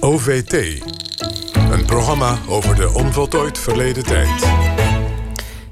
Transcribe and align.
OVT. 0.00 0.82
Een 1.70 1.84
programma 1.86 2.38
over 2.48 2.74
de 2.74 2.92
onvoltooid 2.94 3.58
verleden 3.58 4.04
tijd. 4.04 4.52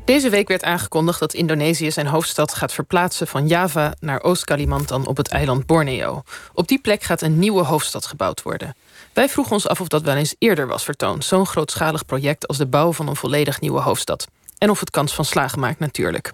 Deze 0.05 0.29
week 0.29 0.49
werd 0.49 0.63
aangekondigd 0.63 1.21
dat 1.21 1.35
Indonesië 1.35 1.91
zijn 1.91 2.07
hoofdstad 2.07 2.55
gaat 2.55 2.73
verplaatsen 2.73 3.27
van 3.27 3.47
Java 3.47 3.95
naar 4.01 4.23
Oost-Kalimantan 4.23 5.07
op 5.07 5.17
het 5.17 5.29
eiland 5.29 5.67
Borneo. 5.67 6.23
Op 6.53 6.69
die 6.69 6.81
plek 6.81 7.03
gaat 7.03 7.23
een 7.23 7.39
nieuwe 7.39 7.65
hoofdstad 7.65 8.07
gebouwd 8.07 8.43
worden. 8.43 8.75
Wij 9.13 9.29
vroegen 9.29 9.53
ons 9.53 9.69
af 9.69 9.81
of 9.81 9.89
dat 9.89 10.03
wel 10.03 10.17
eens 10.17 10.35
eerder 10.39 10.67
was 10.67 10.85
vertoond, 10.85 11.25
zo'n 11.25 11.47
grootschalig 11.47 12.07
project 12.07 12.49
als 12.49 12.57
de 12.57 12.67
bouw 12.67 12.93
van 12.93 13.09
een 13.09 13.17
volledig 13.17 13.61
nieuwe 13.61 13.81
hoofdstad. 13.81 14.29
En 14.59 14.71
of 14.71 14.81
het 14.81 14.91
kans 14.91 15.15
van 15.15 15.25
slagen 15.25 15.61
maakt, 15.61 15.79
natuurlijk. 15.79 16.33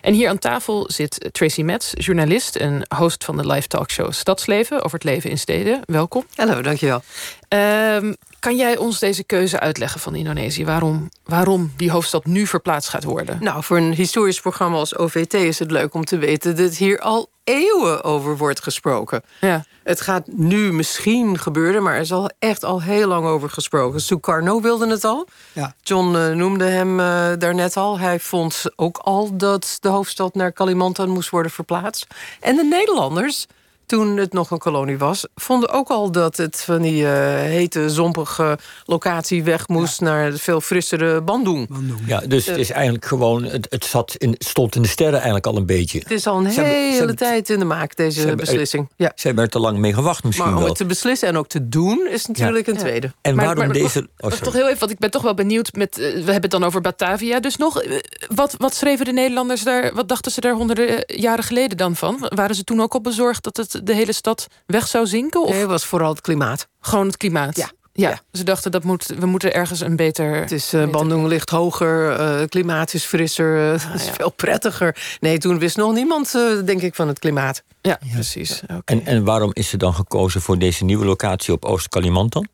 En 0.00 0.14
hier 0.14 0.28
aan 0.28 0.38
tafel 0.38 0.90
zit 0.92 1.28
Tracy 1.32 1.62
Metz, 1.62 1.92
journalist 1.94 2.56
en 2.56 2.82
host 2.96 3.24
van 3.24 3.36
de 3.36 3.46
live 3.46 3.68
talkshow 3.68 4.12
Stadsleven 4.12 4.82
over 4.82 4.92
het 4.92 5.04
leven 5.04 5.30
in 5.30 5.38
steden. 5.38 5.80
Welkom. 5.84 6.26
Hallo, 6.34 6.62
dankjewel. 6.62 7.02
Um, 7.48 8.16
kan 8.40 8.56
jij 8.56 8.76
ons 8.76 8.98
deze 8.98 9.24
keuze 9.24 9.60
uitleggen 9.60 10.00
van 10.00 10.14
Indonesië? 10.14 10.64
Waarom, 10.64 11.08
waarom 11.24 11.72
die 11.76 11.90
hoofdstad 11.90 12.24
nu 12.24 12.46
verplaatst 12.46 12.88
gaat 12.88 13.04
worden? 13.04 13.38
Nou, 13.40 13.62
voor 13.62 13.76
een 13.76 13.92
historisch 13.94 14.40
programma 14.40 14.76
als 14.76 14.96
OVT 14.96 15.34
is 15.34 15.58
het 15.58 15.70
leuk 15.70 15.94
om 15.94 16.04
te 16.04 16.18
weten 16.18 16.56
dat 16.56 16.76
hier 16.76 17.00
al 17.00 17.30
eeuwen 17.44 18.04
over 18.04 18.36
wordt 18.36 18.62
gesproken. 18.62 19.22
Ja. 19.40 19.64
Het 19.82 20.00
gaat 20.00 20.26
nu 20.26 20.72
misschien 20.72 21.38
gebeuren, 21.38 21.82
maar 21.82 21.94
er 21.94 22.00
is 22.00 22.12
al 22.12 22.30
echt 22.38 22.64
al 22.64 22.82
heel 22.82 23.08
lang 23.08 23.26
over 23.26 23.50
gesproken. 23.50 24.00
Sukarno 24.00 24.60
wilde 24.60 24.88
het 24.88 25.04
al. 25.04 25.26
Ja. 25.52 25.74
John 25.82 26.14
uh, 26.14 26.30
noemde 26.30 26.64
hem 26.64 27.00
uh, 27.00 27.28
daarnet 27.38 27.76
al. 27.76 27.98
Hij 27.98 28.20
vond 28.20 28.64
ook 28.76 28.98
al 28.98 29.36
dat 29.36 29.76
de 29.80 29.88
hoofdstad 29.88 30.34
naar 30.34 30.52
Kalimantan 30.52 31.08
moest 31.08 31.30
worden 31.30 31.52
verplaatst. 31.52 32.06
En 32.40 32.56
de 32.56 32.64
Nederlanders 32.64 33.46
toen 33.90 34.16
het 34.16 34.32
nog 34.32 34.50
een 34.50 34.58
kolonie 34.58 34.98
was, 34.98 35.26
vonden 35.34 35.70
ook 35.70 35.88
al 35.88 36.10
dat 36.10 36.36
het 36.36 36.62
van 36.62 36.82
die 36.82 37.02
uh, 37.02 37.10
hete, 37.34 37.90
zompige 37.90 38.58
locatie 38.84 39.44
weg 39.44 39.68
moest 39.68 40.00
naar 40.00 40.32
veel 40.32 40.60
frissere 40.60 41.20
Bandung. 41.20 41.68
Ja, 42.06 42.20
dus 42.20 42.46
het 42.46 42.56
is 42.56 42.70
eigenlijk 42.70 43.04
gewoon, 43.04 43.44
het, 43.44 43.66
het 43.70 43.84
zat 43.84 44.14
in, 44.16 44.34
stond 44.38 44.76
in 44.76 44.82
de 44.82 44.88
sterren 44.88 45.14
eigenlijk 45.14 45.46
al 45.46 45.56
een 45.56 45.66
beetje. 45.66 45.98
Het 45.98 46.10
is 46.10 46.26
al 46.26 46.38
een 46.38 46.46
hele 46.46 47.14
tijd 47.14 47.50
in 47.50 47.58
de 47.58 47.64
maak, 47.64 47.96
deze 47.96 48.34
beslissing. 48.34 48.88
Ja. 48.96 49.12
Ze 49.14 49.26
hebben 49.26 49.44
er 49.44 49.50
te 49.50 49.58
lang 49.58 49.78
mee 49.78 49.94
gewacht 49.94 50.24
misschien 50.24 50.50
maar 50.50 50.58
om 50.58 50.64
het 50.64 50.76
te 50.76 50.86
beslissen 50.86 51.28
en 51.28 51.36
ook 51.36 51.48
te 51.48 51.68
doen 51.68 52.08
is 52.10 52.26
natuurlijk 52.26 52.66
een 52.66 52.76
tweede. 52.76 53.12
En 53.20 53.34
maar, 53.34 53.44
waarom 53.44 53.64
maar, 53.64 53.74
deze... 53.74 54.08
Oh, 54.18 54.30
toch 54.30 54.52
heel 54.52 54.66
even, 54.66 54.78
want 54.78 54.90
ik 54.90 54.98
ben 54.98 55.10
toch 55.10 55.22
wel 55.22 55.34
benieuwd 55.34 55.72
met, 55.72 55.98
uh, 55.98 56.04
we 56.04 56.12
hebben 56.12 56.42
het 56.42 56.50
dan 56.50 56.64
over 56.64 56.80
Batavia. 56.80 57.40
Dus 57.40 57.56
nog, 57.56 57.84
uh, 57.84 57.98
wat, 58.34 58.54
wat 58.58 58.74
schreven 58.74 59.04
de 59.04 59.12
Nederlanders 59.12 59.62
daar, 59.62 59.94
wat 59.94 60.08
dachten 60.08 60.32
ze 60.32 60.40
daar 60.40 60.54
honderden 60.54 61.04
jaren 61.06 61.44
geleden 61.44 61.76
dan 61.76 61.96
van? 61.96 62.28
Waren 62.34 62.54
ze 62.54 62.64
toen 62.64 62.80
ook 62.80 62.94
al 62.94 63.00
bezorgd 63.00 63.42
dat 63.42 63.56
het 63.56 63.79
de 63.82 63.94
hele 63.94 64.12
stad 64.12 64.46
weg 64.66 64.86
zou 64.86 65.06
zinken? 65.06 65.42
Of? 65.42 65.50
Nee, 65.50 65.60
het 65.60 65.68
was 65.68 65.84
vooral 65.84 66.10
het 66.10 66.20
klimaat. 66.20 66.68
Gewoon 66.80 67.06
het 67.06 67.16
klimaat? 67.16 67.56
Ja. 67.56 67.70
Ja, 67.92 68.20
ze 68.32 68.44
dachten 68.44 68.70
dat 68.70 68.84
moet, 68.84 69.06
we 69.06 69.26
moeten 69.26 69.54
ergens 69.54 69.80
een 69.80 69.96
beter. 69.96 70.34
Het 70.34 70.52
is 70.52 70.74
uh, 70.74 70.88
Bandung 70.90 71.26
ligt 71.26 71.50
hoger, 71.50 72.20
uh, 72.20 72.46
klimaat 72.48 72.94
is 72.94 73.04
frisser, 73.04 73.56
uh, 73.56 73.70
het 73.70 74.00
is 74.00 74.06
ja. 74.06 74.12
veel 74.12 74.30
prettiger. 74.30 75.16
Nee, 75.20 75.38
toen 75.38 75.58
wist 75.58 75.76
nog 75.76 75.92
niemand, 75.92 76.32
denk 76.64 76.82
ik, 76.82 76.94
van 76.94 77.08
het 77.08 77.18
klimaat. 77.18 77.62
Ja, 77.80 77.98
ja. 78.04 78.12
precies. 78.12 78.62
Okay. 78.62 78.80
En, 78.84 79.06
en 79.06 79.24
waarom 79.24 79.50
is 79.52 79.72
er 79.72 79.78
dan 79.78 79.94
gekozen 79.94 80.40
voor 80.40 80.58
deze 80.58 80.84
nieuwe 80.84 81.04
locatie 81.04 81.52
op 81.52 81.64
Oost-Kalimantan? 81.64 82.48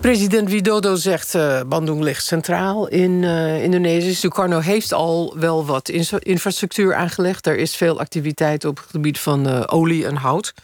President 0.00 0.48
Widodo 0.48 0.94
zegt 0.94 1.34
uh, 1.34 1.60
Bandung 1.66 2.02
ligt 2.02 2.24
centraal 2.24 2.88
in 2.88 3.22
uh, 3.22 3.62
Indonesië. 3.62 4.14
Sukarno 4.14 4.58
heeft 4.58 4.92
al 4.92 5.36
wel 5.38 5.66
wat 5.66 5.88
infrastructuur 6.18 6.94
aangelegd. 6.94 7.46
Er 7.46 7.56
is 7.56 7.76
veel 7.76 8.00
activiteit 8.00 8.64
op 8.64 8.76
het 8.76 8.86
gebied 8.90 9.18
van 9.20 9.48
uh, 9.48 9.62
olie 9.66 10.06
en 10.06 10.16
hout. 10.16 10.54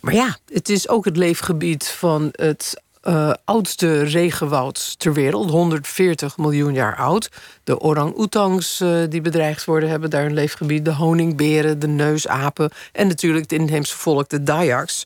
Maar 0.00 0.14
ja, 0.14 0.36
het 0.52 0.68
is 0.68 0.88
ook 0.88 1.04
het 1.04 1.16
leefgebied 1.16 1.88
van 1.88 2.28
het 2.32 2.82
oudste 3.44 4.02
regenwoud 4.02 4.98
ter 4.98 5.12
wereld. 5.12 5.50
140 5.50 6.36
miljoen 6.36 6.72
jaar 6.72 6.96
oud. 6.96 7.28
De 7.64 7.80
orang-oetangs 7.80 8.82
die 9.08 9.20
bedreigd 9.20 9.64
worden 9.64 9.88
hebben 9.88 10.10
daar 10.10 10.24
een 10.24 10.34
leefgebied. 10.34 10.84
De 10.84 10.92
honingberen, 10.92 11.78
de 11.78 11.86
neusapen 11.86 12.70
en 12.92 13.06
natuurlijk 13.06 13.50
het 13.50 13.60
inheemse 13.60 13.96
volk, 13.96 14.28
de 14.28 14.42
Dayaks. 14.42 15.04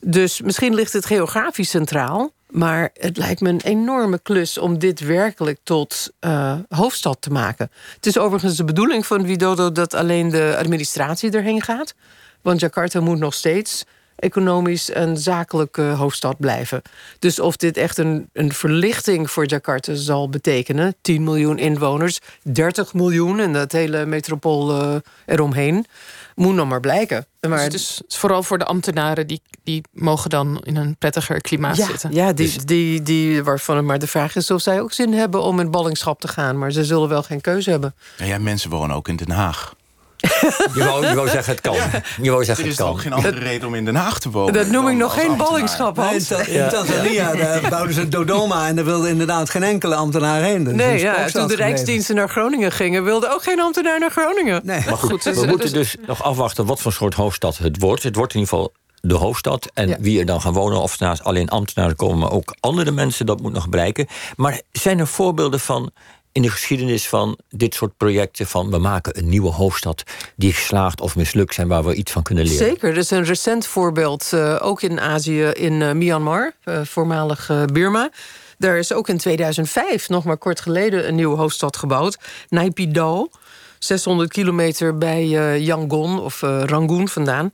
Dus 0.00 0.40
misschien 0.40 0.74
ligt 0.74 0.92
het 0.92 1.06
geografisch 1.06 1.70
centraal. 1.70 2.32
Maar 2.50 2.90
het 2.94 3.16
lijkt 3.16 3.40
me 3.40 3.48
een 3.48 3.60
enorme 3.60 4.18
klus 4.22 4.58
om 4.58 4.78
dit 4.78 5.00
werkelijk 5.00 5.58
tot 5.62 6.10
uh, 6.20 6.54
hoofdstad 6.68 7.16
te 7.20 7.30
maken. 7.30 7.70
Het 7.94 8.06
is 8.06 8.18
overigens 8.18 8.56
de 8.56 8.64
bedoeling 8.64 9.06
van 9.06 9.22
Widodo 9.22 9.72
dat 9.72 9.94
alleen 9.94 10.30
de 10.30 10.54
administratie 10.58 11.30
erheen 11.30 11.62
gaat. 11.62 11.94
Want 12.42 12.60
Jakarta 12.60 13.00
moet 13.00 13.18
nog 13.18 13.34
steeds 13.34 13.84
economisch 14.20 14.90
en 14.90 15.16
zakelijke 15.16 15.82
hoofdstad 15.82 16.38
blijven. 16.38 16.82
Dus 17.18 17.40
of 17.40 17.56
dit 17.56 17.76
echt 17.76 17.98
een, 17.98 18.28
een 18.32 18.52
verlichting 18.52 19.30
voor 19.30 19.46
Jakarta 19.46 19.94
zal 19.94 20.28
betekenen... 20.28 20.94
10 21.00 21.24
miljoen 21.24 21.58
inwoners, 21.58 22.18
30 22.42 22.94
miljoen 22.94 23.40
en 23.40 23.52
dat 23.52 23.72
hele 23.72 24.06
metropool 24.06 24.82
uh, 24.82 24.96
eromheen... 25.26 25.86
moet 26.34 26.54
nog 26.54 26.68
maar 26.68 26.80
blijken. 26.80 27.26
Maar 27.48 27.70
dus 27.70 27.96
het 27.98 28.04
is 28.08 28.18
vooral 28.18 28.42
voor 28.42 28.58
de 28.58 28.64
ambtenaren... 28.64 29.26
die, 29.26 29.42
die 29.64 29.82
mogen 29.92 30.30
dan 30.30 30.60
in 30.64 30.76
een 30.76 30.96
prettiger 30.96 31.40
klimaat 31.40 31.76
ja, 31.76 31.86
zitten. 31.86 32.12
Ja, 32.12 32.32
die, 32.32 32.52
dus... 32.52 32.64
die, 32.64 33.02
die, 33.02 33.44
waarvan 33.44 33.76
het 33.76 33.84
maar 33.84 33.98
de 33.98 34.06
vraag 34.06 34.36
is 34.36 34.50
of 34.50 34.60
zij 34.60 34.80
ook 34.80 34.92
zin 34.92 35.12
hebben... 35.12 35.42
om 35.42 35.60
in 35.60 35.70
ballingschap 35.70 36.20
te 36.20 36.28
gaan. 36.28 36.58
Maar 36.58 36.72
ze 36.72 36.84
zullen 36.84 37.08
wel 37.08 37.22
geen 37.22 37.40
keuze 37.40 37.70
hebben. 37.70 37.94
Ja, 38.16 38.24
ja 38.24 38.38
mensen 38.38 38.70
wonen 38.70 38.96
ook 38.96 39.08
in 39.08 39.16
Den 39.16 39.30
Haag. 39.30 39.74
Je 40.74 40.84
wou, 40.84 41.06
je 41.06 41.14
wou 41.14 41.28
zeggen 41.28 41.52
het 41.52 41.60
kan. 41.60 41.76
Je 42.22 42.30
wou 42.30 42.44
zeggen 42.44 42.64
er 42.64 42.70
is 42.70 42.76
het 42.76 42.86
kan. 42.86 42.94
ook 42.94 43.00
geen 43.00 43.12
andere 43.12 43.38
reden 43.38 43.68
om 43.68 43.74
in 43.74 43.84
Den 43.84 43.94
Haag 43.94 44.18
te 44.18 44.30
wonen. 44.30 44.52
Dat 44.52 44.66
noem 44.66 44.88
ik 44.88 44.96
nog 44.96 45.14
geen 45.14 45.36
ballingschap, 45.36 45.96
Hans. 45.96 46.28
Nee, 46.28 46.46
in, 46.46 46.68
Tanzania 46.68 47.32
ja. 47.34 47.68
bouwden 47.68 47.94
ze 47.94 48.08
Dodoma... 48.08 48.66
en 48.66 48.76
daar 48.76 48.84
wilde 48.84 49.08
inderdaad 49.08 49.50
geen 49.50 49.62
enkele 49.62 49.94
ambtenaar 49.94 50.42
heen. 50.42 50.64
Dus 50.64 50.74
nee, 50.74 50.98
ja, 50.98 51.26
toen 51.26 51.48
de 51.48 51.56
Rijksdiensten 51.56 52.14
naar 52.14 52.28
Groningen 52.28 52.72
gingen... 52.72 53.04
wilde 53.04 53.32
ook 53.32 53.42
geen 53.42 53.60
ambtenaar 53.60 53.98
naar 53.98 54.10
Groningen. 54.10 54.60
Nee. 54.64 54.82
Maar 54.86 54.98
goed, 54.98 55.24
we 55.24 55.46
moeten 55.46 55.72
dus 55.72 55.96
nog 56.06 56.22
afwachten 56.22 56.66
wat 56.66 56.80
voor 56.80 56.92
soort 56.92 57.14
hoofdstad 57.14 57.58
het 57.58 57.80
wordt. 57.80 58.02
Het 58.02 58.16
wordt 58.16 58.34
in 58.34 58.40
ieder 58.40 58.54
geval 58.54 58.72
de 59.00 59.14
hoofdstad. 59.14 59.70
En 59.74 59.88
ja. 59.88 59.96
wie 60.00 60.18
er 60.18 60.26
dan 60.26 60.40
gaan 60.40 60.52
wonen, 60.52 60.80
of 60.80 60.98
naast 60.98 61.24
alleen 61.24 61.48
ambtenaren 61.48 61.96
komen... 61.96 62.18
maar 62.18 62.32
ook 62.32 62.54
andere 62.60 62.90
mensen, 62.90 63.26
dat 63.26 63.40
moet 63.40 63.52
nog 63.52 63.68
blijken. 63.68 64.06
Maar 64.36 64.60
zijn 64.72 64.98
er 64.98 65.06
voorbeelden 65.06 65.60
van 65.60 65.92
in 66.32 66.42
de 66.42 66.50
geschiedenis 66.50 67.08
van 67.08 67.38
dit 67.48 67.74
soort 67.74 67.96
projecten... 67.96 68.46
van 68.46 68.70
we 68.70 68.78
maken 68.78 69.18
een 69.18 69.28
nieuwe 69.28 69.50
hoofdstad 69.50 70.02
die 70.36 70.52
geslaagd 70.52 71.00
of 71.00 71.16
mislukt 71.16 71.54
zijn... 71.54 71.68
waar 71.68 71.84
we 71.84 71.94
iets 71.94 72.12
van 72.12 72.22
kunnen 72.22 72.44
leren. 72.44 72.66
Zeker, 72.66 72.88
er 72.88 72.96
is 72.96 73.10
een 73.10 73.24
recent 73.24 73.66
voorbeeld, 73.66 74.30
uh, 74.34 74.58
ook 74.60 74.82
in 74.82 75.00
Azië, 75.00 75.42
in 75.44 75.72
uh, 75.72 75.92
Myanmar, 75.92 76.52
uh, 76.64 76.80
voormalig 76.84 77.50
Burma... 77.72 78.10
Daar 78.58 78.78
is 78.78 78.92
ook 78.92 79.08
in 79.08 79.18
2005, 79.18 80.08
nog 80.08 80.24
maar 80.24 80.36
kort 80.36 80.60
geleden, 80.60 81.08
een 81.08 81.14
nieuwe 81.14 81.36
hoofdstad 81.36 81.76
gebouwd. 81.76 82.18
Naypyidaw, 82.48 83.26
600 83.78 84.32
kilometer 84.32 84.98
bij 84.98 85.28
Yangon 85.58 86.20
of 86.20 86.40
Rangoon 86.40 87.08
vandaan. 87.08 87.50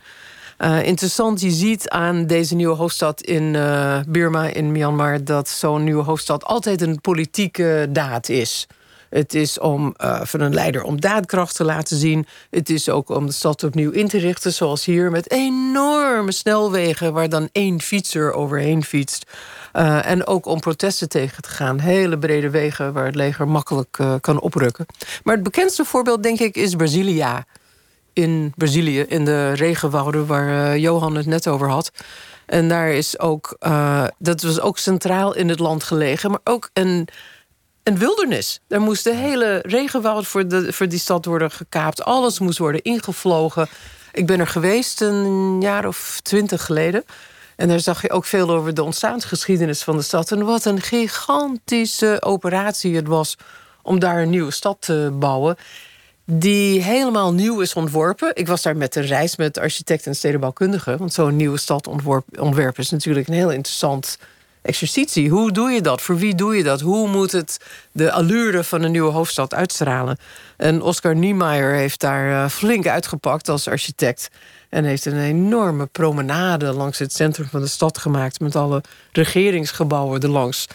Uh, 0.59 0.87
interessant, 0.87 1.41
je 1.41 1.51
ziet 1.51 1.89
aan 1.89 2.27
deze 2.27 2.55
nieuwe 2.55 2.77
hoofdstad 2.77 3.21
in 3.21 3.55
uh, 3.55 3.99
Burma, 4.09 4.47
in 4.47 4.73
Myanmar... 4.73 5.25
dat 5.25 5.49
zo'n 5.49 5.85
nieuwe 5.85 6.03
hoofdstad 6.03 6.45
altijd 6.45 6.81
een 6.83 7.01
politieke 7.01 7.87
daad 7.91 8.29
is. 8.29 8.67
Het 9.11 9.35
is 9.35 9.59
om 9.59 9.95
uh, 10.05 10.21
van 10.23 10.41
een 10.41 10.55
leider 10.55 10.83
om 10.83 11.01
daadkracht 11.01 11.57
te 11.57 11.65
laten 11.65 11.97
zien. 11.97 12.27
Het 12.51 12.71
is 12.71 12.89
ook 12.89 13.09
om 13.09 13.27
de 13.27 13.33
stad 13.33 13.65
opnieuw 13.65 13.91
in 13.91 14.09
te 14.09 14.19
richten, 14.19 14.53
zoals 14.53 14.85
hier... 14.85 15.11
met 15.11 15.31
enorme 15.31 16.33
snelwegen 16.33 17.13
waar 17.13 17.29
dan 17.29 17.49
één 17.53 17.81
fietser 17.81 18.33
overheen 18.33 18.85
fietst. 18.85 19.31
En 20.03 20.27
ook 20.27 20.47
om 20.47 20.61
protesten 20.61 21.09
tegen 21.09 21.43
te 21.43 21.49
gaan. 21.49 21.79
Hele 21.79 22.19
brede 22.19 22.51
wegen 22.51 22.93
waar 22.93 23.05
het 23.05 23.15
leger 23.15 23.49
makkelijk 23.49 23.99
kan 24.21 24.41
oprukken. 24.41 24.87
Maar 25.25 25.35
het 25.35 25.45
bekendste 25.45 25.85
voorbeeld, 25.85 26.23
denk 26.23 26.39
ik, 26.39 26.57
is 26.57 26.75
Brasilia 26.75 27.45
in 28.17 28.53
Brazilië, 28.57 29.01
in 29.01 29.25
de 29.25 29.53
regenwouden 29.53 30.27
waar 30.27 30.49
uh, 30.49 30.83
Johan 30.83 31.17
het 31.17 31.27
net 31.27 31.49
over 31.49 31.69
had. 31.69 31.91
En 32.47 32.69
daar 32.69 32.91
is 32.91 33.19
ook, 33.19 33.57
uh, 33.61 34.05
dat 34.19 34.43
was 34.43 34.61
ook 34.61 34.79
centraal 34.79 35.35
in 35.35 35.49
het 35.49 35.59
land 35.59 35.83
gelegen, 35.83 36.31
maar 36.31 36.41
ook 36.45 36.71
een, 36.73 37.09
een 37.83 37.99
wildernis. 37.99 38.61
Daar 38.69 38.81
moest 38.81 39.05
de 39.05 39.15
hele 39.15 39.63
regenwoud 39.63 40.27
voor, 40.27 40.49
de, 40.49 40.73
voor 40.73 40.89
die 40.89 40.99
stad 40.99 41.25
worden 41.25 41.51
gekaapt. 41.51 42.05
Alles 42.05 42.39
moest 42.39 42.59
worden 42.59 42.83
ingevlogen. 42.83 43.69
Ik 44.13 44.27
ben 44.27 44.41
er 44.41 44.47
geweest 44.47 45.01
een 45.01 45.61
jaar 45.61 45.87
of 45.87 46.21
twintig 46.23 46.65
geleden. 46.65 47.05
En 47.57 47.69
daar 47.69 47.81
zag 47.81 48.03
je 48.03 48.11
ook 48.11 48.25
veel 48.25 48.51
over 48.51 48.75
de 48.75 48.83
ontstaansgeschiedenis 48.83 49.83
van 49.83 49.97
de 49.97 50.03
stad. 50.03 50.33
En 50.33 50.45
wat 50.45 50.65
een 50.65 50.81
gigantische 50.81 52.17
operatie 52.21 52.97
het 52.97 53.07
was 53.07 53.37
om 53.83 53.99
daar 53.99 54.23
een 54.23 54.31
nieuwe 54.31 54.51
stad 54.51 54.77
te 54.81 55.11
bouwen 55.19 55.57
die 56.27 56.83
helemaal 56.83 57.33
nieuw 57.33 57.61
is 57.61 57.75
ontworpen. 57.75 58.31
Ik 58.35 58.47
was 58.47 58.63
daar 58.63 58.77
met 58.77 58.97
een 58.97 59.07
reis 59.07 59.37
met 59.37 59.59
architect 59.59 60.07
en 60.07 60.15
stedenbouwkundige. 60.15 60.97
Want 60.97 61.13
zo'n 61.13 61.37
nieuwe 61.37 61.59
stad 61.59 61.87
ontwerpen 62.39 62.83
is 62.83 62.91
natuurlijk 62.91 63.29
een 63.29 63.35
heel 63.35 63.51
interessant 63.51 64.19
exercitie. 64.63 65.31
Hoe 65.31 65.53
doe 65.53 65.71
je 65.71 65.81
dat? 65.81 66.03
Voor 66.03 66.17
wie 66.17 66.35
doe 66.35 66.57
je 66.57 66.63
dat? 66.63 66.81
Hoe 66.81 67.09
moet 67.09 67.33
het 67.33 67.59
de 67.93 68.13
allure 68.13 68.65
van 68.65 68.83
een 68.83 68.91
nieuwe 68.91 69.13
hoofdstad 69.13 69.55
uitstralen? 69.55 70.19
En 70.57 70.83
Oscar 70.83 71.17
Niemeyer 71.17 71.75
heeft 71.75 72.01
daar 72.01 72.51
flink 72.51 72.87
uitgepakt 72.87 73.49
als 73.49 73.69
architect. 73.69 74.29
En 74.69 74.85
heeft 74.85 75.05
een 75.05 75.21
enorme 75.21 75.87
promenade 75.87 76.73
langs 76.73 76.99
het 76.99 77.13
centrum 77.13 77.49
van 77.49 77.61
de 77.61 77.67
stad 77.67 77.99
gemaakt. 77.99 78.41
Met 78.41 78.57
alle 78.57 78.83
regeringsgebouwen 79.13 80.21
erlangs. 80.21 80.67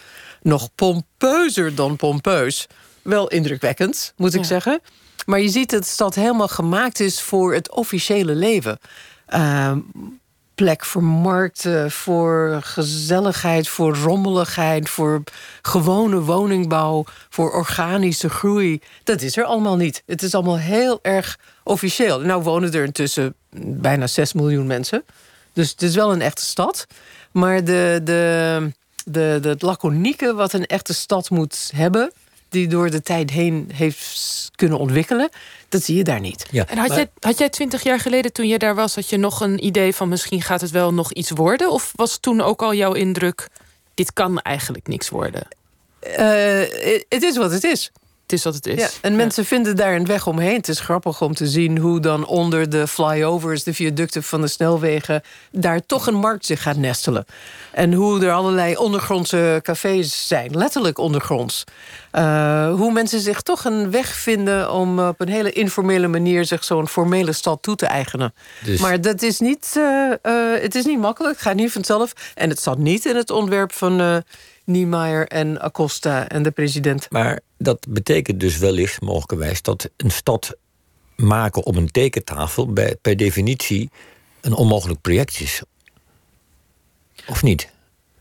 Nog 0.42 0.70
pompeuzer 0.76 1.76
dan 1.76 1.96
pompeus. 1.96 2.68
Wel 3.02 3.28
indrukwekkend, 3.28 4.14
moet 4.18 4.34
ik 4.34 4.44
zeggen. 4.44 4.80
Maar 5.26 5.40
je 5.40 5.50
ziet 5.50 5.70
dat 5.70 5.82
de 5.82 5.90
stad 5.90 6.16
helemaal 6.16 6.48
gemaakt 6.48 7.00
is 7.00 7.22
voor 7.22 7.54
het 7.54 7.72
officiële 7.72 8.36
leven. 8.36 8.80
Uh, 9.30 9.72
plek 10.56 10.86
voor 10.86 11.04
markten, 11.04 11.92
voor 11.92 12.60
gezelligheid, 12.64 13.68
voor 13.68 13.96
rommeligheid, 13.96 14.90
voor 14.90 15.24
gewone 15.62 16.20
woningbouw, 16.20 17.06
voor 17.30 17.52
organische 17.52 18.30
groei. 18.30 18.82
Dat 19.04 19.22
is 19.22 19.38
er 19.38 19.44
allemaal 19.44 19.76
niet. 19.76 20.04
Het 20.06 20.24
is 20.24 20.36
allemaal 20.36 20.58
heel 20.58 21.00
erg 21.02 21.40
officieel. 21.64 22.20
Nou 22.20 22.44
wonen 22.44 22.74
er 22.74 22.84
intussen 22.84 23.34
bijna 23.66 24.08
6 24.08 24.34
miljoen 24.34 24.68
mensen. 24.68 25.04
Dus 25.54 25.70
het 25.70 25.82
is 25.82 25.96
wel 25.96 26.12
een 26.12 26.22
echte 26.22 26.46
stad. 26.46 26.88
Maar 27.32 27.64
de, 27.64 28.02
de, 28.04 28.72
de, 29.06 29.38
de, 29.42 29.50
het 29.50 29.62
laconieke 29.62 30.34
wat 30.34 30.54
een 30.54 30.66
echte 30.66 30.94
stad 30.94 31.30
moet 31.30 31.72
hebben, 31.76 32.12
die 32.52 32.68
door 32.68 32.90
de 32.90 33.02
tijd 33.02 33.30
heen 33.30 33.70
heeft 33.74 34.52
kunnen 34.56 34.78
ontwikkelen, 34.78 35.30
dat 35.70 35.84
zie 35.84 35.96
je 35.96 36.04
daar 36.04 36.20
niet. 36.20 36.46
Ja, 36.52 36.68
en 36.68 36.78
had, 36.78 36.96
jij, 36.96 37.10
had 37.20 37.38
jij 37.38 37.50
twintig 37.50 37.84
jaar 37.84 38.00
geleden, 38.00 38.34
toen 38.34 38.48
je 38.48 38.58
daar 38.58 38.76
was, 38.76 38.96
had 38.96 39.10
je 39.10 39.18
nog 39.18 39.42
een 39.42 39.66
idee 39.66 39.96
van 39.96 40.10
misschien 40.10 40.42
gaat 40.42 40.62
het 40.62 40.72
wel 40.72 40.94
nog 40.94 41.14
iets 41.14 41.30
worden? 41.30 41.72
Of 41.72 41.92
was 41.96 42.18
toen 42.18 42.42
ook 42.42 42.62
al 42.62 42.74
jouw 42.74 42.94
indruk, 42.94 43.48
dit 43.94 44.14
kan 44.14 44.40
eigenlijk 44.40 44.88
niks 44.88 45.10
worden? 45.10 45.48
Uh, 46.04 46.18
het 47.10 47.24
is 47.24 47.38
wat 47.38 47.52
het 47.52 47.64
is 47.64 47.92
is 48.34 48.44
wat 48.44 48.56
het 48.56 48.68
is. 48.68 48.80
Ja, 48.80 48.90
en 49.02 49.16
mensen 49.16 49.46
vinden 49.46 49.76
daar 49.76 49.96
een 49.96 50.06
weg 50.06 50.28
omheen. 50.28 50.56
Het 50.56 50.68
is 50.68 50.80
grappig 50.80 51.22
om 51.22 51.34
te 51.34 51.48
zien 51.48 51.78
hoe 51.78 52.00
dan 52.00 52.26
onder 52.26 52.70
de 52.70 52.88
flyovers, 52.88 53.64
de 53.64 53.74
viaducten 53.74 54.24
van 54.24 54.42
de 54.42 54.48
snelwegen, 54.48 55.22
daar 55.52 55.86
toch 55.86 56.08
een 56.08 56.16
markt 56.16 56.46
zich 56.46 56.62
gaat 56.62 56.78
nestelen. 56.78 57.26
En 57.72 57.94
hoe 57.94 58.26
er 58.26 58.32
allerlei 58.32 58.76
ondergrondse 58.78 59.60
cafés 59.64 60.28
zijn, 60.28 60.58
letterlijk 60.58 60.98
ondergronds. 60.98 61.64
Uh, 62.12 62.74
hoe 62.74 62.92
mensen 62.92 63.20
zich 63.20 63.42
toch 63.42 63.66
een 63.66 63.92
weg 63.92 64.08
vinden 64.08 64.72
om 64.72 65.00
op 65.00 65.20
een 65.20 65.30
hele 65.30 65.52
informele 65.52 66.08
manier 66.08 66.46
zich 66.46 66.64
zo'n 66.64 66.88
formele 66.88 67.32
stad 67.32 67.62
toe 67.62 67.76
te 67.76 67.86
eigenen. 67.86 68.34
Dus... 68.64 68.80
Maar 68.80 69.02
dat 69.02 69.22
is 69.22 69.40
niet, 69.40 69.74
uh, 69.78 69.84
uh, 69.84 70.62
het 70.62 70.76
is 70.76 70.86
niet 70.86 71.00
makkelijk, 71.00 71.34
het 71.34 71.44
gaat 71.44 71.56
niet 71.56 71.72
vanzelf. 71.72 72.14
En 72.36 72.50
het 72.50 72.62
zat 72.62 72.78
niet 72.78 73.06
in 73.06 73.16
het 73.16 73.30
ontwerp 73.30 73.74
van 73.74 74.24
Niemeyer 74.72 75.28
en 75.28 75.62
Acosta 75.62 76.28
en 76.28 76.44
de 76.44 76.52
president. 76.52 77.08
Maar 77.10 77.40
dat 77.58 77.86
betekent 77.90 78.40
dus 78.40 78.58
wellicht 78.58 79.02
mogelijkerwijs 79.02 79.62
dat 79.62 79.90
een 79.98 80.12
stad 80.12 80.56
maken 81.16 81.64
op 81.64 81.76
een 81.76 81.92
tekentafel 81.92 82.74
bij, 82.74 82.96
per 83.02 83.18
definitie 83.18 83.90
een 84.42 84.54
onmogelijk 84.54 85.02
project 85.02 85.40
is. 85.40 85.62
Of 87.28 87.44
niet? 87.44 87.70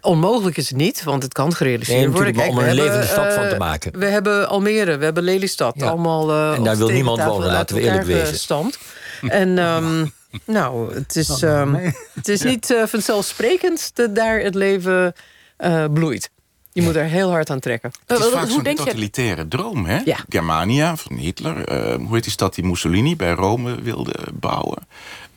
Onmogelijk 0.01 0.57
is 0.57 0.69
het 0.69 0.77
niet, 0.77 1.05
want 1.05 1.23
het 1.23 1.33
kan 1.33 1.55
gerealiseerd 1.55 1.99
nee, 1.99 2.11
worden. 2.11 2.35
Kijk, 2.35 2.51
om 2.51 2.59
er 2.59 2.69
een 2.69 2.75
levende 2.75 3.07
stad 3.07 3.33
van 3.33 3.49
te 3.49 3.57
maken. 3.57 3.99
We 3.99 4.07
hebben 4.07 4.49
Almere, 4.49 4.97
we 4.97 5.05
hebben 5.05 5.23
Lelystad. 5.23 5.83
Allemaal, 5.83 6.31
uh, 6.31 6.57
en 6.57 6.65
daar 6.65 6.77
wil 6.77 6.89
niemand 6.89 7.23
wonen, 7.25 7.47
laten 7.47 7.77
we 7.77 7.83
eerlijk 7.83 8.05
wezen. 8.05 8.39
Stand. 8.39 8.79
En 9.21 9.59
um, 9.59 10.13
nou, 10.45 10.95
het 10.95 11.17
is, 11.17 11.43
um, 11.43 11.75
het 12.15 12.29
is 12.29 12.43
niet 12.43 12.71
uh, 12.71 12.87
vanzelfsprekend 12.87 13.91
dat 13.95 14.15
daar 14.15 14.41
het 14.41 14.55
leven 14.55 15.13
uh, 15.59 15.85
bloeit. 15.93 16.31
Je 16.73 16.83
moet 16.83 16.97
er 16.97 17.05
heel 17.05 17.31
hard 17.31 17.51
aan 17.51 17.61
trekken. 17.61 17.93
Het 18.07 18.19
is 18.19 18.27
vaak 18.27 18.49
zo'n 18.49 18.63
totalitaire 18.63 19.49
droom, 19.49 19.85
hè? 19.85 19.99
Ja. 20.05 20.17
Germania 20.29 20.97
van 20.97 21.17
Hitler. 21.17 21.57
Uh, 21.57 22.07
hoe 22.07 22.15
heet 22.15 22.23
die 22.23 22.33
stad 22.33 22.55
die 22.55 22.65
Mussolini 22.65 23.17
bij 23.17 23.31
Rome 23.31 23.83
wilde 23.83 24.15
bouwen? 24.35 24.79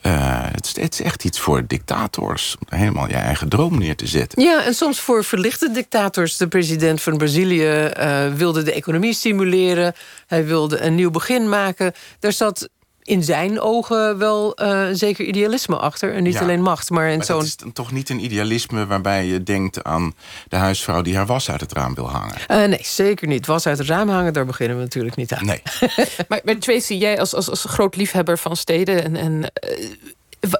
Uh, 0.06 0.12
het, 0.51 0.65
is, 0.65 0.81
het, 0.81 0.94
is, 0.94 1.01
echt 1.01 1.24
iets 1.24 1.39
voor 1.39 1.68
dictators. 1.68 2.56
Om 2.59 2.77
helemaal 2.77 3.07
je 3.07 3.13
eigen 3.13 3.50
droom 3.50 3.77
neer 3.77 3.95
te 3.95 4.07
zetten. 4.07 4.44
Ja, 4.44 4.63
en 4.63 4.74
soms 4.74 5.00
voor 5.00 5.24
verlichte 5.24 5.71
dictators. 5.71 6.38
De 6.38 6.47
president 6.47 7.01
van 7.01 7.18
Brazilië 7.18 7.91
uh, 7.97 8.33
wilde 8.33 8.63
de 8.63 8.74
economie 8.74 9.13
stimuleren. 9.13 9.94
Hij 10.27 10.45
wilde 10.45 10.80
een 10.80 10.95
nieuw 10.95 11.12
begin 11.12 11.50
maken. 11.50 11.94
Daar 12.19 12.33
zat 12.33 12.69
in 13.04 13.24
zijn 13.24 13.60
ogen 13.60 14.18
wel 14.18 14.62
uh, 14.62 14.88
zeker 14.92 15.26
idealisme 15.26 15.78
achter. 15.78 16.14
En 16.14 16.24
niet 16.24 16.38
alleen 16.38 16.62
macht, 16.62 16.90
maar 16.90 17.10
in 17.10 17.24
zo'n... 17.24 17.38
Het 17.38 17.46
is 17.46 17.72
toch 17.74 17.92
niet 17.92 18.10
een 18.10 18.24
idealisme 18.24 18.86
waarbij 18.86 19.26
je 19.26 19.44
denkt 19.44 19.84
aan 19.84 20.14
de 20.48 20.56
huisvrouw... 20.56 21.02
die 21.02 21.16
haar 21.16 21.26
was 21.26 21.52
uit 21.52 21.62
het 21.62 21.74
raam 21.74 21.96
wil 21.96 22.10
hangen? 22.10 22.36
Uh, 22.48 22.64
nee, 22.64 22.80
zeker 22.82 23.28
niet. 23.28 23.46
Was 23.46 23.68
uit 23.68 23.78
het 23.78 23.88
raam 23.88 24.10
hangen, 24.10 24.34
daar 24.34 24.46
beginnen 24.46 24.78
we 24.78 24.84
natuurlijk 24.84 25.16
niet 25.16 25.34
aan. 25.34 25.46
Nee. 25.46 25.62
maar, 26.28 26.42
maar 26.44 26.58
Tracy, 26.58 26.94
jij 26.94 27.20
als, 27.20 27.36
als, 27.36 27.50
als 27.50 27.66
groot 27.68 27.96
liefhebber 27.96 28.38
van 28.38 28.56
steden... 28.56 29.04
en, 29.04 29.16
en 29.16 29.52
uh, 29.70 29.90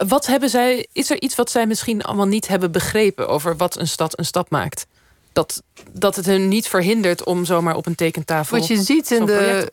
wat 0.07 0.25
hebben 0.25 0.50
zij, 0.50 0.88
is 0.92 1.10
er 1.10 1.22
iets 1.22 1.36
wat 1.36 1.51
zij 1.51 1.68
misschien 1.68 2.04
allemaal 2.04 2.28
niet 2.28 2.48
hebben 2.48 2.72
begrepen... 2.72 3.28
over 3.28 3.57
wat 3.57 3.80
een 3.80 3.88
stad 3.88 4.18
een 4.19 4.25
stad 4.25 4.50
maakt? 4.50 4.86
Dat, 5.33 5.63
dat 5.91 6.15
het 6.15 6.25
hen 6.25 6.47
niet 6.47 6.68
verhindert 6.68 7.24
om 7.24 7.45
zomaar 7.45 7.75
op 7.75 7.85
een 7.85 7.95
tekentafel. 7.95 8.57
Wat 8.57 8.68
je 8.68 8.81
ziet 8.81 9.12
in 9.12 9.25
de 9.25 9.68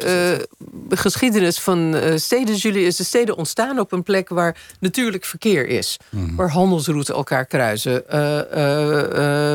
uh, 0.89 0.99
geschiedenis 0.99 1.59
van 1.59 1.95
uh, 1.95 2.17
steden, 2.17 2.55
Julie, 2.55 2.87
is 2.87 2.97
de 2.97 3.05
steden 3.05 3.37
ontstaan 3.37 3.79
op 3.79 3.93
een 3.93 4.03
plek 4.03 4.29
waar 4.29 4.57
natuurlijk 4.81 5.25
verkeer 5.25 5.67
is. 5.67 5.97
Mm. 6.09 6.37
Waar 6.37 6.51
handelsroutes 6.51 7.15
elkaar 7.15 7.47
kruisen. 7.47 8.03
Uh, 8.07 8.17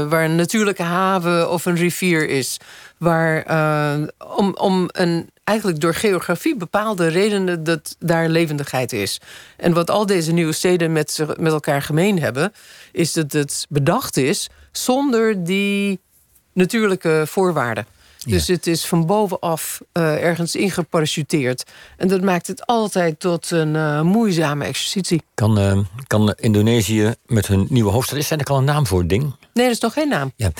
waar 0.09 0.23
een 0.23 0.35
natuurlijke 0.35 0.83
haven 0.83 1.51
of 1.51 1.65
een 1.65 1.75
rivier 1.75 2.29
is. 2.29 2.59
Waar 2.97 3.45
om, 4.35 4.55
om 4.57 4.89
een 4.91 5.29
eigenlijk 5.45 5.79
door 5.79 5.93
geografie 5.93 6.55
bepaalde 6.55 7.07
redenen 7.07 7.63
dat 7.63 7.95
daar 7.99 8.29
levendigheid 8.29 8.93
is. 8.93 9.19
En 9.57 9.73
wat 9.73 9.89
al 9.89 10.05
deze 10.05 10.31
nieuwe 10.31 10.53
steden 10.53 10.91
met, 10.91 11.25
met 11.39 11.51
elkaar 11.51 11.81
gemeen 11.81 12.19
hebben, 12.19 12.53
is 12.91 13.13
dat 13.13 13.31
het 13.31 13.65
bedacht 13.69 14.17
is 14.17 14.49
zonder 14.71 15.43
die 15.43 15.99
natuurlijke 16.53 17.23
voorwaarden. 17.27 17.85
Dus 18.25 18.47
het 18.47 18.67
is 18.67 18.85
van 18.85 19.05
bovenaf 19.05 19.81
uh, 19.93 20.23
ergens 20.23 20.55
ingeparachuteerd. 20.55 21.63
En 21.97 22.07
dat 22.07 22.21
maakt 22.21 22.47
het 22.47 22.65
altijd 22.65 23.19
tot 23.19 23.51
een 23.51 23.75
uh, 23.75 24.01
moeizame 24.01 24.65
exercitie. 24.65 25.21
Kan, 25.33 25.59
uh, 25.59 25.79
kan 26.07 26.33
Indonesië 26.39 27.13
met 27.25 27.47
hun 27.47 27.65
nieuwe 27.69 27.91
hoofdstad... 27.91 28.17
is 28.17 28.31
er 28.31 28.43
al 28.43 28.57
een 28.57 28.63
naam 28.63 28.87
voor 28.87 28.99
het 28.99 29.09
ding? 29.09 29.23
Nee, 29.53 29.65
dat 29.65 29.75
is 29.75 29.79
nog 29.79 29.93
geen 29.93 30.09
naam. 30.09 30.31
Ja. 30.35 30.51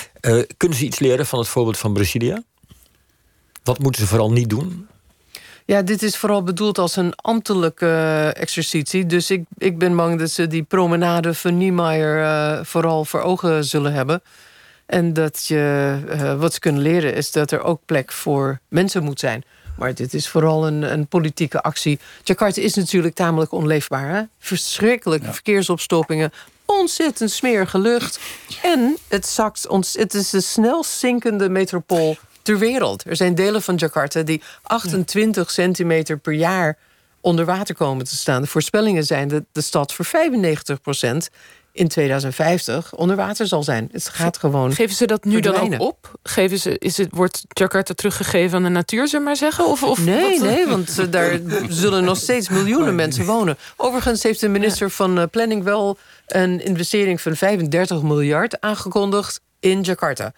kunnen 0.58 0.78
ze 0.78 0.86
iets 0.86 1.00
leren 1.00 1.26
van 1.26 1.40
het 1.40 1.48
voorbeeld 1.48 1.78
van 1.78 1.94
Brazilië? 1.94 2.44
Wat 3.66 3.80
moeten 3.80 4.02
ze 4.02 4.08
vooral 4.08 4.32
niet 4.32 4.50
doen? 4.50 4.88
Ja, 5.66 5.82
dit 5.82 6.04
is 6.04 6.18
vooral 6.18 6.44
bedoeld 6.44 6.78
als 6.78 6.96
een 6.96 7.14
ambtelijke 7.16 8.32
exercitie. 8.38 9.06
Dus 9.06 9.32
ik, 9.32 9.44
ik 9.58 9.78
ben 9.78 9.96
bang 9.96 10.20
dat 10.20 10.30
ze 10.30 10.48
die 10.48 10.64
promenade 10.64 11.34
van 11.34 11.58
Niemeyer 11.58 12.20
uh, 12.20 12.64
vooral 12.64 13.06
voor 13.06 13.22
ogen 13.22 13.66
zullen 13.66 13.94
hebben. 13.94 14.22
En 14.86 15.14
dat 15.14 15.46
je, 15.46 15.98
uh, 16.10 16.40
wat 16.40 16.54
ze 16.54 16.60
kunnen 16.60 16.82
leren 16.82 17.14
is 17.14 17.32
dat 17.32 17.52
er 17.52 17.64
ook 17.64 17.82
plek 17.86 18.12
voor 18.12 18.60
mensen 18.68 19.04
moet 19.04 19.20
zijn. 19.20 19.44
Maar 19.78 19.96
dit 19.96 20.14
is 20.14 20.28
vooral 20.28 20.68
een, 20.68 20.92
een 20.92 21.08
politieke 21.08 21.62
actie. 21.62 22.00
Jakarta 22.24 22.62
is 22.62 22.74
natuurlijk 22.74 23.16
tamelijk 23.16 23.52
onleefbaar. 23.52 24.10
Hè? 24.10 24.22
Verschrikkelijke 24.40 25.34
verkeersopstoppingen. 25.34 26.32
Ontzettend 26.66 27.32
smerige 27.32 27.80
lucht. 27.80 28.20
En 28.64 28.98
het, 29.08 29.26
zakt, 29.26 29.68
het 29.94 30.14
is 30.14 30.30
de 30.30 30.42
snelst 30.42 30.92
zinkende 30.92 31.50
metropool 31.50 32.18
ter 32.46 32.58
wereld. 32.60 33.04
Er 33.06 33.16
zijn 33.16 33.36
delen 33.36 33.62
van 33.62 33.76
Jakarta 33.76 34.22
die 34.22 34.42
28 34.62 35.52
centimeter 35.52 36.18
per 36.18 36.34
jaar 36.34 36.78
onder 37.22 37.46
water 37.46 37.76
komen 37.76 38.06
te 38.06 38.16
staan. 38.16 38.42
De 38.42 38.48
voorspellingen 38.48 39.04
zijn 39.04 39.28
dat 39.28 39.44
de 39.52 39.62
stad 39.62 39.94
voor 39.94 40.06
95 40.06 40.82
procent 40.82 41.30
in 41.72 41.88
2050 41.88 42.96
onder 42.96 43.16
water 43.16 43.48
zal 43.48 43.64
zijn. 43.64 43.90
Het 43.92 44.10
gaat 44.10 44.38
gewoon. 44.38 44.74
Geven 44.74 44.96
ze 44.96 45.06
dat 45.06 45.24
nu 45.24 45.40
dan 45.40 45.56
ook 45.56 45.80
op? 45.80 46.20
Geven 46.24 46.60
ze, 46.60 46.78
is 46.78 46.98
het, 46.98 47.08
wordt 47.12 47.44
Jakarta 47.48 47.94
teruggegeven 47.94 48.58
aan 48.58 48.64
de 48.64 48.70
natuur, 48.70 49.08
zullen 49.08 49.26
maar 49.26 49.36
zeggen? 49.36 49.66
Of, 49.66 49.84
of 49.84 50.06
nee, 50.06 50.40
nee, 50.40 50.68
want 50.68 51.00
uh, 51.00 51.06
daar 51.10 51.40
zullen 51.70 52.04
nog 52.04 52.18
steeds 52.18 52.50
miljoenen 52.50 52.96
mensen 52.96 53.26
wonen. 53.26 53.58
Overigens 53.76 54.24
heeft 54.24 54.40
de 54.40 54.50
minister 54.50 54.90
van 54.90 55.20
uh, 55.20 55.24
Planning 55.32 55.64
wel 55.64 55.98
een 56.28 56.66
investering 56.66 57.22
van 57.22 57.36
35 57.36 58.02
miljard 58.02 58.62
aangekondigd 58.62 59.42
in 59.60 59.82
Jakarta. 59.82 60.34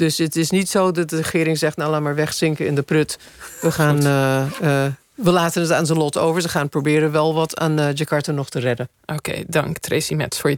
Dus 0.00 0.18
het 0.18 0.36
is 0.36 0.50
niet 0.50 0.68
zo 0.68 0.90
dat 0.90 1.10
de 1.10 1.16
regering 1.16 1.58
zegt... 1.58 1.76
nou, 1.76 1.90
laat 1.90 2.00
maar 2.00 2.14
wegzinken 2.14 2.66
in 2.66 2.74
de 2.74 2.82
prut. 2.82 3.18
We, 3.60 3.72
gaan, 3.72 4.06
uh, 4.06 4.46
uh, 4.62 4.86
we 5.14 5.30
laten 5.30 5.62
het 5.62 5.72
aan 5.72 5.86
zijn 5.86 5.98
lot 5.98 6.18
over. 6.18 6.42
Ze 6.42 6.48
gaan 6.48 6.68
proberen 6.68 7.12
wel 7.12 7.34
wat 7.34 7.58
aan 7.58 7.80
uh, 7.80 7.92
Jakarta 7.94 8.32
nog 8.32 8.50
te 8.50 8.60
redden. 8.60 8.88
Oké, 9.02 9.30
okay, 9.30 9.44
dank 9.48 9.78
Tracy 9.78 10.14
Metz 10.14 10.40
voor 10.40 10.50
je 10.50 10.56